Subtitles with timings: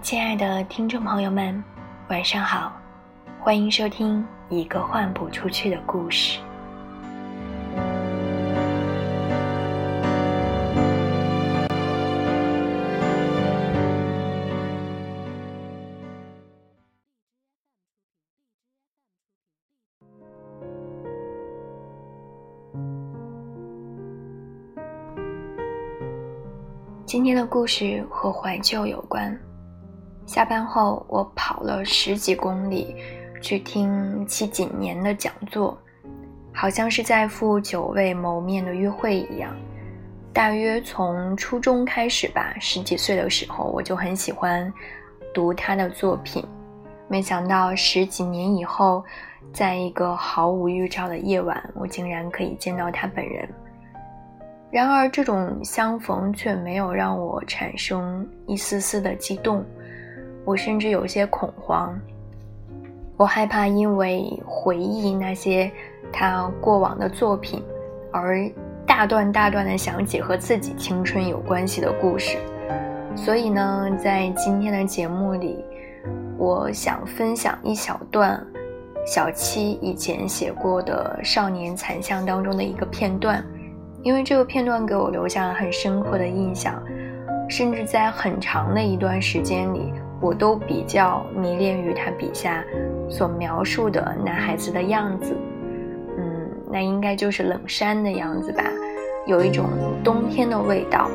[0.00, 1.62] 亲爱的听众朋友们，
[2.08, 2.72] 晚上好，
[3.40, 6.40] 欢迎收听一个换不出去的故事。
[27.04, 29.38] 今天的故事和怀旧有关。
[30.32, 32.96] 下班后，我跑了十几公里
[33.42, 35.76] 去听戚锦年的讲座，
[36.54, 39.54] 好像是在赴久未谋面的约会一样。
[40.32, 44.72] 大约从初中开始吧，十几岁的时候我就很喜欢
[45.34, 46.42] 读他的作品。
[47.08, 49.04] 没想到十几年以后，
[49.52, 53.46] 在一个毫无预兆的夜晚，我竟然可以见到他本人。
[54.70, 59.62] 然而，这种相逢却没有让我产生一丝丝的激动，
[60.44, 61.98] 我甚至有些恐慌。
[63.16, 65.70] 我害怕因为回忆那些
[66.12, 67.62] 他过往的作品，
[68.10, 68.50] 而
[68.86, 72.36] 大段大段的想起和自己青春有关系的故事。
[73.14, 75.64] 所以呢，在今天的节目里，
[76.38, 78.44] 我想分享一小段
[79.06, 83.44] 小七以前写过的《少年残像》当中的一个片段。
[84.02, 86.82] 因为这个片段给我留下了很深刻的印象，
[87.48, 92.64] 甚至在很长的一段时间里，我都比较迷恋于他笔下
[93.10, 95.36] 所描述的男孩子的样子。
[96.16, 98.62] 嗯，那应该就是冷山的样子吧，
[99.26, 99.66] 有一种
[100.02, 101.10] 冬天的味道。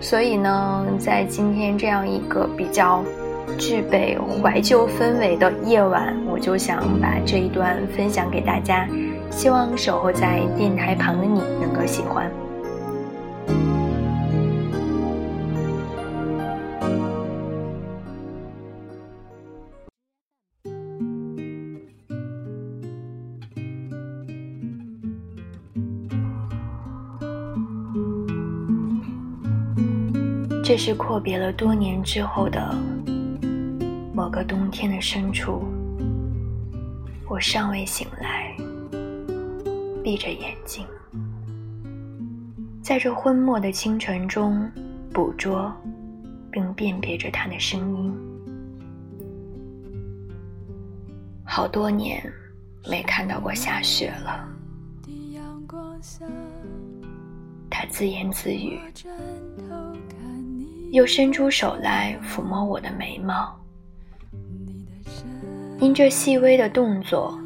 [0.00, 3.02] 所以呢，在今天这样一个比较
[3.56, 8.86] 具备怀旧氛围的夜晚，我就想把这一段分享给大家。
[9.30, 12.30] 希望守候在电台旁的你能够喜欢。
[30.66, 32.74] 这是阔别了多年之后的
[34.14, 35.62] 某个冬天的深处，
[37.28, 38.56] 我尚未醒来。
[40.02, 40.86] 闭着眼睛，
[42.82, 44.66] 在这昏默的清晨中，
[45.12, 45.70] 捕捉
[46.50, 48.14] 并辨别着他的声音。
[51.44, 52.18] 好多年
[52.88, 54.48] 没看到过下雪了，
[57.68, 58.80] 他自言自语，
[60.94, 63.52] 又伸出手来抚摸我的眉毛。
[65.80, 67.36] 因这细微的动作。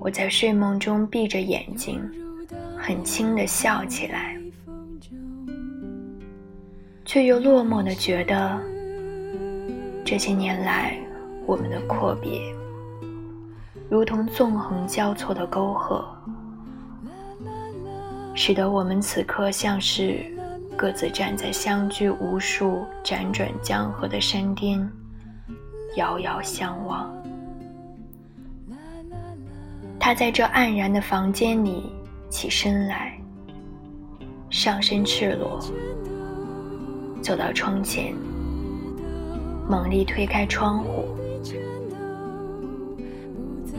[0.00, 2.00] 我在睡梦中闭着眼睛，
[2.76, 4.36] 很轻的笑起来，
[7.04, 8.60] 却又落寞的觉得，
[10.04, 10.96] 这些年来
[11.46, 12.40] 我们的阔别，
[13.88, 16.04] 如同纵横交错的沟壑，
[18.34, 20.24] 使得我们此刻像是
[20.78, 24.88] 各自站在相距无数辗转江河的山巅，
[25.96, 27.12] 遥遥相望。
[29.98, 31.92] 他在这黯然的房间里
[32.30, 33.18] 起身来，
[34.50, 35.58] 上身赤裸，
[37.20, 38.14] 走到窗前，
[39.68, 41.08] 猛力推开窗户。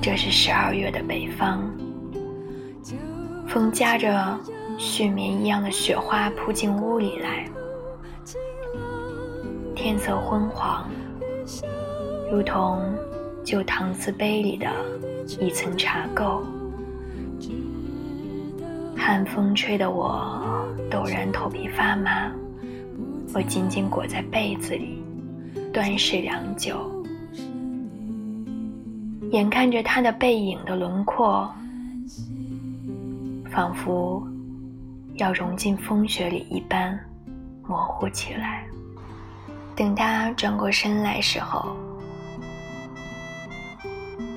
[0.02, 1.62] 这是十二月的北方，
[3.48, 4.38] 风夹着
[4.80, 7.46] 絮绵一样的雪花扑进屋里来，
[9.76, 10.90] 天色昏黄，
[12.32, 12.82] 如同
[13.44, 14.68] 旧搪瓷杯里的。
[15.40, 16.42] 一层茶垢，
[18.98, 22.32] 寒风吹得我陡然头皮发麻，
[23.36, 25.04] 我紧紧裹在被子里，
[25.72, 26.80] 端视良久，
[29.30, 31.48] 眼看着他的背影的轮廓，
[33.52, 34.28] 仿佛
[35.20, 36.98] 要融进风雪里一般
[37.68, 38.66] 模糊起来。
[39.76, 41.78] 等他转过身来时候。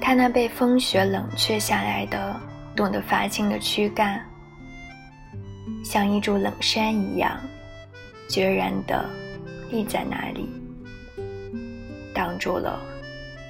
[0.00, 2.38] 他那被风雪冷却下来的、
[2.75, 4.20] 冻得发青的躯干，
[5.84, 7.38] 像一柱冷山一样，
[8.29, 9.08] 决然地
[9.70, 10.50] 立在那里，
[12.12, 12.81] 挡住了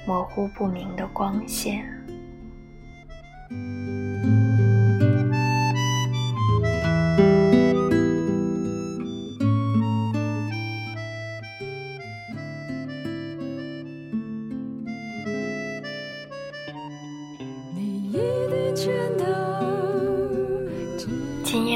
[0.05, 1.83] 模糊不明的光线。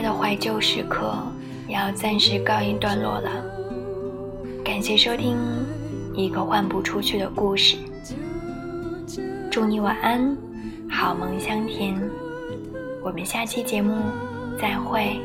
[0.08, 1.22] 的怀旧时刻
[1.68, 3.30] 要暂时告一段落了，
[4.64, 5.36] 感谢收听
[6.14, 7.76] 一个换不出去的故事。
[9.52, 10.38] 祝你晚安，
[10.90, 11.94] 好梦香甜。
[13.04, 13.98] 我们下期节目
[14.58, 15.20] 再会。